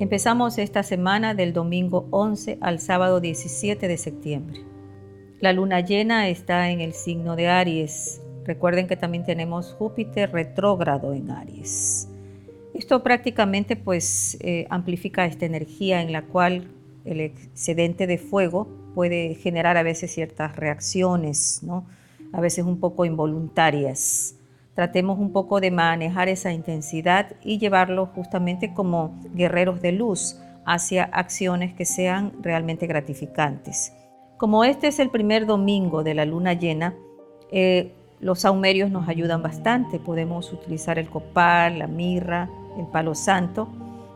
[0.00, 4.64] Empezamos esta semana del domingo 11 al sábado 17 de septiembre.
[5.40, 8.22] La luna llena está en el signo de Aries.
[8.46, 12.08] Recuerden que también tenemos Júpiter retrógrado en Aries.
[12.72, 16.70] Esto prácticamente pues eh, amplifica esta energía en la cual
[17.04, 21.84] el excedente de fuego puede generar a veces ciertas reacciones, ¿no?
[22.32, 24.39] a veces un poco involuntarias.
[24.74, 31.04] Tratemos un poco de manejar esa intensidad y llevarlo justamente como guerreros de luz hacia
[31.04, 33.92] acciones que sean realmente gratificantes.
[34.36, 36.94] Como este es el primer domingo de la luna llena,
[37.50, 39.98] eh, los saumerios nos ayudan bastante.
[39.98, 43.68] Podemos utilizar el copal, la mirra, el palo santo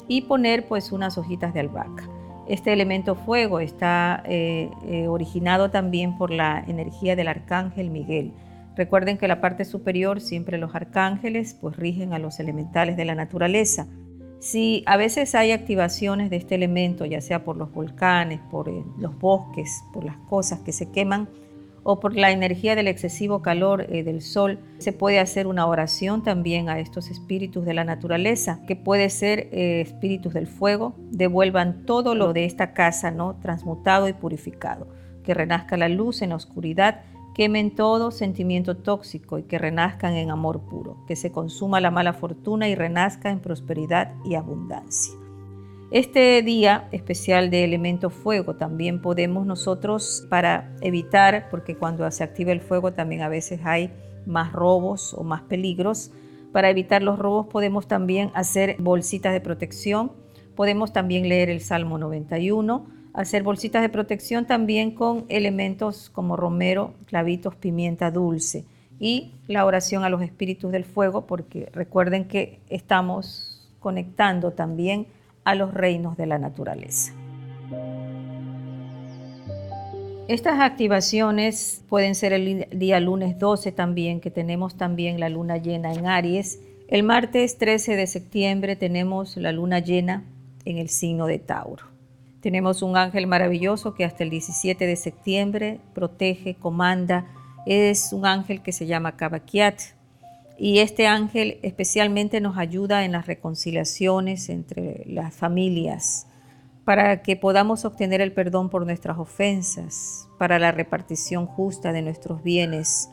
[0.09, 2.09] y poner pues unas hojitas de albahaca.
[2.47, 8.33] Este elemento fuego está eh, eh, originado también por la energía del arcángel Miguel.
[8.77, 13.15] Recuerden que la parte superior siempre los arcángeles pues rigen a los elementales de la
[13.15, 13.87] naturaleza.
[14.41, 18.85] Si a veces hay activaciones de este elemento, ya sea por los volcanes, por eh,
[18.99, 21.29] los bosques, por las cosas que se queman,
[21.85, 26.23] o por la energía del excesivo calor eh, del sol, se puede hacer una oración
[26.23, 31.85] también a estos espíritus de la naturaleza, que puede ser eh, espíritus del fuego, devuelvan
[31.85, 33.37] todo lo de esta casa, ¿no?
[33.37, 34.89] Transmutado y purificado,
[35.23, 37.03] que renazca la luz en la oscuridad,
[37.35, 42.13] quemen todo sentimiento tóxico y que renazcan en amor puro, que se consuma la mala
[42.13, 45.15] fortuna y renazca en prosperidad y abundancia.
[45.91, 52.53] Este día especial de elemento fuego también podemos nosotros para evitar, porque cuando se activa
[52.53, 53.93] el fuego también a veces hay
[54.27, 56.11] más robos o más peligros,
[56.53, 60.13] para evitar los robos podemos también hacer bolsitas de protección,
[60.55, 66.95] podemos también leer el Salmo 91, hacer bolsitas de protección también con elementos como romero,
[67.07, 68.67] clavitos, pimienta dulce
[68.99, 75.07] y la oración a los espíritus del fuego, porque recuerden que estamos conectando también
[75.45, 77.13] a los reinos de la naturaleza.
[80.27, 85.93] Estas activaciones pueden ser el día lunes 12 también, que tenemos también la luna llena
[85.93, 86.61] en Aries.
[86.89, 90.25] El martes 13 de septiembre tenemos la luna llena
[90.65, 91.94] en el signo de Tauro.
[92.45, 97.25] Tenemos un ángel maravilloso que hasta el 17 de septiembre protege, comanda.
[97.65, 99.81] Es un ángel que se llama Kabakiat
[100.59, 106.27] y este ángel especialmente nos ayuda en las reconciliaciones entre las familias,
[106.85, 112.43] para que podamos obtener el perdón por nuestras ofensas, para la repartición justa de nuestros
[112.43, 113.09] bienes,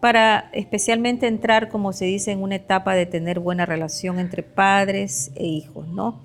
[0.00, 5.30] para especialmente entrar, como se dice, en una etapa de tener buena relación entre padres
[5.36, 6.20] e hijos, ¿no?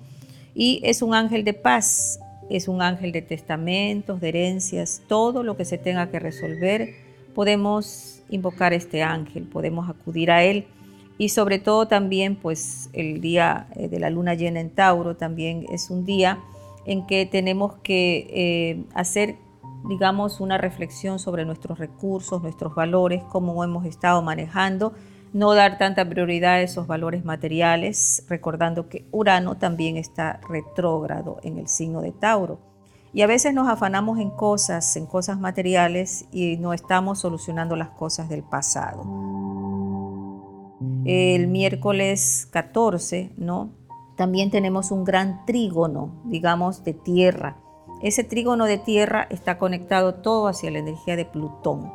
[0.56, 2.18] Y es un ángel de paz,
[2.50, 6.94] es un ángel de testamentos, de herencias, todo lo que se tenga que resolver,
[7.34, 10.66] podemos invocar este ángel, podemos acudir a él.
[11.18, 15.66] Y sobre todo también pues el día eh, de la luna llena en Tauro también
[15.70, 16.38] es un día
[16.86, 19.36] en que tenemos que eh, hacer
[19.88, 24.92] digamos una reflexión sobre nuestros recursos, nuestros valores, cómo hemos estado manejando,
[25.32, 31.58] no dar tanta prioridad a esos valores materiales, recordando que Urano también está retrógrado en
[31.58, 32.58] el signo de Tauro.
[33.12, 37.90] Y a veces nos afanamos en cosas, en cosas materiales y no estamos solucionando las
[37.90, 39.02] cosas del pasado.
[41.04, 43.70] El miércoles 14, ¿no?
[44.16, 47.56] También tenemos un gran trígono, digamos, de tierra.
[48.02, 51.92] Ese trígono de tierra está conectado todo hacia la energía de Plutón.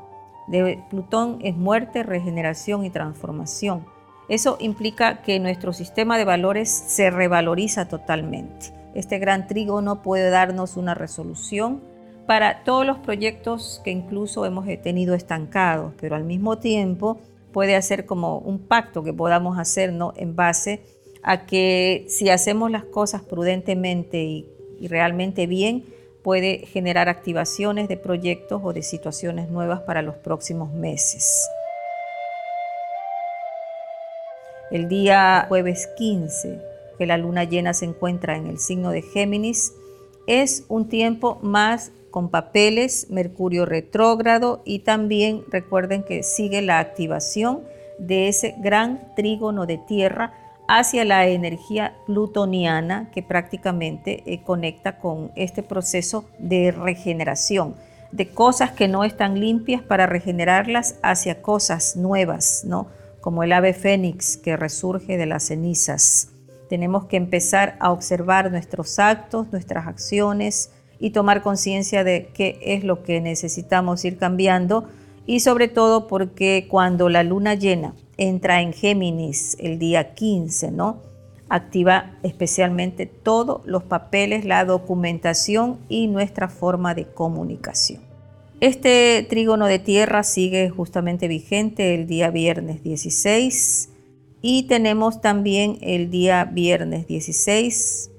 [0.47, 3.85] De Plutón es muerte, regeneración y transformación.
[4.29, 8.73] Eso implica que nuestro sistema de valores se revaloriza totalmente.
[8.93, 11.81] Este gran trígono puede darnos una resolución
[12.25, 17.19] para todos los proyectos que incluso hemos tenido estancados, pero al mismo tiempo
[17.51, 20.83] puede hacer como un pacto que podamos hacer en base
[21.21, 25.85] a que si hacemos las cosas prudentemente y realmente bien,
[26.23, 31.47] puede generar activaciones de proyectos o de situaciones nuevas para los próximos meses.
[34.71, 39.73] El día jueves 15 que la luna llena se encuentra en el signo de Géminis,
[40.27, 47.61] es un tiempo más con papeles, Mercurio retrógrado y también recuerden que sigue la activación
[47.97, 50.33] de ese gran trígono de tierra
[50.79, 57.75] hacia la energía plutoniana que prácticamente eh, conecta con este proceso de regeneración,
[58.11, 62.87] de cosas que no están limpias para regenerarlas hacia cosas nuevas, ¿no?
[63.21, 66.29] Como el ave fénix que resurge de las cenizas.
[66.69, 72.83] Tenemos que empezar a observar nuestros actos, nuestras acciones y tomar conciencia de qué es
[72.83, 74.89] lo que necesitamos ir cambiando
[75.27, 81.13] y sobre todo porque cuando la luna llena entra en Géminis el día 15, ¿no?
[81.53, 88.01] activa especialmente todos los papeles, la documentación y nuestra forma de comunicación.
[88.59, 93.89] Este trígono de tierra sigue justamente vigente el día viernes 16
[94.41, 98.09] y tenemos también el día viernes 16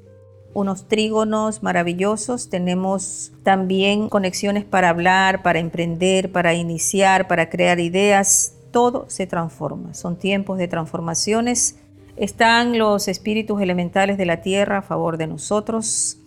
[0.53, 8.54] unos trígonos maravillosos, tenemos también conexiones para hablar, para emprender, para iniciar, para crear ideas,
[8.75, 11.79] todo se transforma, son tiempos de transformaciones.
[12.17, 16.19] Están los espíritus elementales de la tierra a favor de nosotros.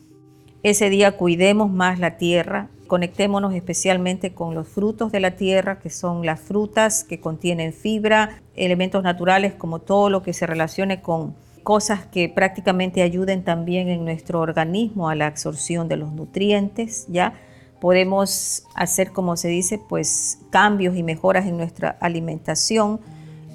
[0.63, 5.89] Ese día cuidemos más la tierra, conectémonos especialmente con los frutos de la tierra, que
[5.89, 11.35] son las frutas que contienen fibra, elementos naturales como todo lo que se relacione con
[11.63, 17.33] cosas que prácticamente ayuden también en nuestro organismo a la absorción de los nutrientes, ¿ya?
[17.79, 22.99] Podemos hacer, como se dice, pues cambios y mejoras en nuestra alimentación.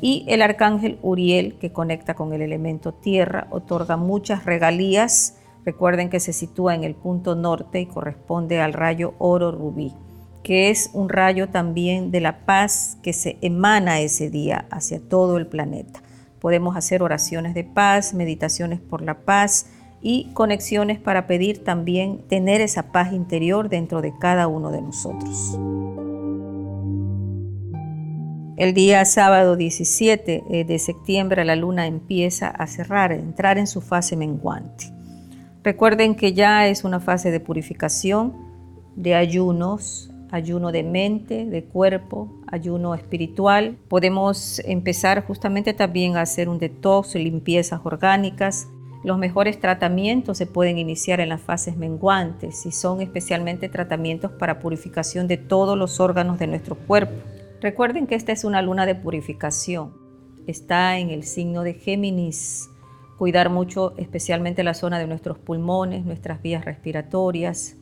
[0.01, 5.37] Y el arcángel Uriel, que conecta con el elemento tierra, otorga muchas regalías.
[5.65, 9.95] Recuerden que se sitúa en el punto norte y corresponde al rayo oro rubí,
[10.43, 15.37] que es un rayo también de la paz que se emana ese día hacia todo
[15.37, 16.03] el planeta.
[16.41, 19.67] Podemos hacer oraciones de paz, meditaciones por la paz
[20.03, 25.59] y conexiones para pedir también tener esa paz interior dentro de cada uno de nosotros.
[28.57, 33.67] El día sábado 17 eh, de septiembre la luna empieza a cerrar, a entrar en
[33.67, 34.93] su fase menguante.
[35.65, 38.35] Recuerden que ya es una fase de purificación,
[38.97, 43.79] de ayunos, ayuno de mente, de cuerpo, ayuno espiritual.
[43.89, 48.69] Podemos empezar justamente también a hacer un detox, limpiezas orgánicas.
[49.05, 54.61] Los mejores tratamientos se pueden iniciar en las fases menguantes y son especialmente tratamientos para
[54.61, 57.15] purificación de todos los órganos de nuestro cuerpo.
[57.61, 59.93] Recuerden que esta es una luna de purificación.
[60.47, 62.69] Está en el signo de Géminis.
[63.19, 67.77] Cuidar mucho especialmente la zona de nuestros pulmones, nuestras vías respiratorias,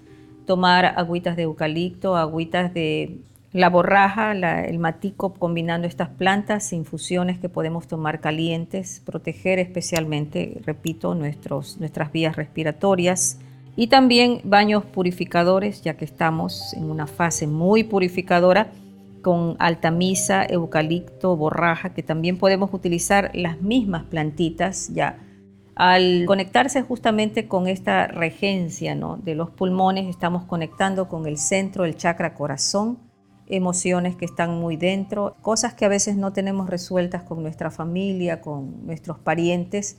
[0.47, 3.21] tomar agüitas de eucalipto, agüitas de
[3.53, 11.15] la borraja, el matico, combinando estas plantas, infusiones que podemos tomar calientes, proteger especialmente, repito,
[11.17, 13.41] nuestros, nuestras vías respiratorias
[13.75, 18.71] y también baños purificadores, ya que estamos en una fase muy purificadora
[19.23, 25.19] con altamisa, eucalipto, borraja, que también podemos utilizar las mismas plantitas ya.
[25.75, 31.97] Al conectarse justamente con esta regencia de los pulmones, estamos conectando con el centro, el
[31.97, 32.99] chakra corazón,
[33.51, 38.41] emociones que están muy dentro, cosas que a veces no tenemos resueltas con nuestra familia,
[38.41, 39.99] con nuestros parientes.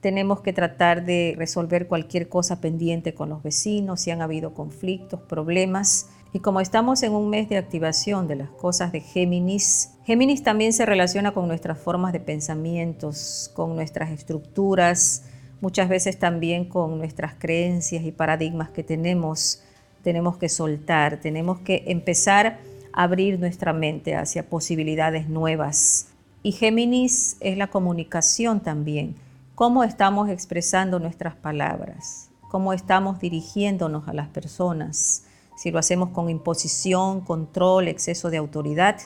[0.00, 5.20] Tenemos que tratar de resolver cualquier cosa pendiente con los vecinos, si han habido conflictos,
[5.20, 6.08] problemas.
[6.32, 10.72] Y como estamos en un mes de activación de las cosas de Géminis, Géminis también
[10.72, 15.24] se relaciona con nuestras formas de pensamientos, con nuestras estructuras,
[15.60, 19.62] muchas veces también con nuestras creencias y paradigmas que tenemos.
[20.02, 22.58] Tenemos que soltar, tenemos que empezar
[22.92, 26.08] abrir nuestra mente hacia posibilidades nuevas.
[26.42, 29.16] Y Géminis es la comunicación también,
[29.54, 35.24] cómo estamos expresando nuestras palabras, cómo estamos dirigiéndonos a las personas
[35.60, 38.96] si lo hacemos con imposición, control, exceso de autoridad,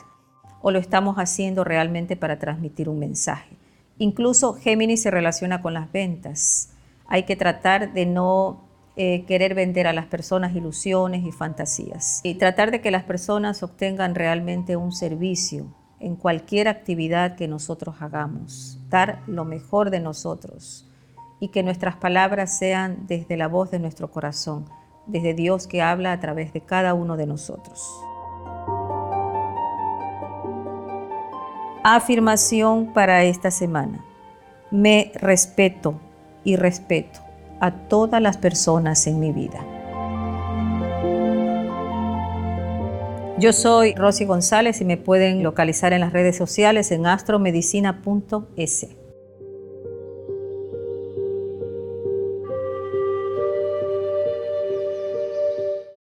[0.61, 3.57] o lo estamos haciendo realmente para transmitir un mensaje.
[3.97, 6.69] Incluso Géminis se relaciona con las ventas.
[7.07, 8.64] Hay que tratar de no
[8.97, 13.61] eh, querer vender a las personas ilusiones y fantasías y tratar de que las personas
[13.63, 15.67] obtengan realmente un servicio
[15.99, 20.89] en cualquier actividad que nosotros hagamos, dar lo mejor de nosotros
[21.39, 24.65] y que nuestras palabras sean desde la voz de nuestro corazón
[25.07, 27.81] desde Dios que habla a través de cada uno de nosotros.
[31.83, 34.03] Afirmación para esta semana.
[34.71, 35.99] Me respeto
[36.43, 37.19] y respeto
[37.59, 39.65] a todas las personas en mi vida.
[43.37, 48.87] Yo soy Rosy González y me pueden localizar en las redes sociales en astromedicina.es.